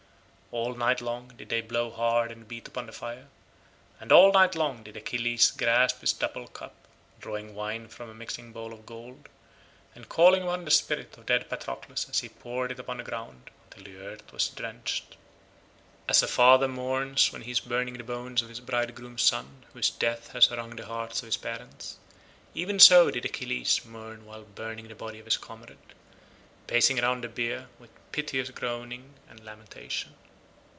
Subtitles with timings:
[0.53, 3.29] All night long did they blow hard and beat upon the fire,
[4.01, 6.75] and all night long did Achilles grasp his double cup,
[7.21, 9.29] drawing wine from a mixing bowl of gold,
[9.95, 13.49] and calling upon the spirit of dead Patroclus as he poured it upon the ground
[13.63, 15.15] until the earth was drenched.
[16.09, 19.89] As a father mourns when he is burning the bones of his bridegroom son whose
[19.89, 21.95] death has wrung the hearts of his parents,
[22.53, 25.79] even so did Achilles mourn while burning the body of his comrade,
[26.67, 30.13] pacing round the bier with piteous groaning and lamentation.